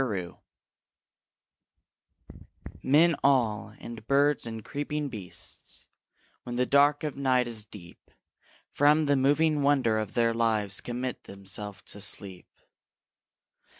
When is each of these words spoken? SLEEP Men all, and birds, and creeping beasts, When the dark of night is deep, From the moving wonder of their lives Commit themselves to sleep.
SLEEP 0.03 0.33
Men 2.81 3.15
all, 3.23 3.75
and 3.79 4.07
birds, 4.07 4.47
and 4.47 4.65
creeping 4.65 5.09
beasts, 5.09 5.85
When 6.41 6.55
the 6.55 6.65
dark 6.65 7.03
of 7.03 7.15
night 7.15 7.47
is 7.47 7.65
deep, 7.65 8.09
From 8.71 9.05
the 9.05 9.15
moving 9.15 9.61
wonder 9.61 9.99
of 9.99 10.15
their 10.15 10.33
lives 10.33 10.81
Commit 10.81 11.25
themselves 11.25 11.83
to 11.83 12.01
sleep. 12.01 12.47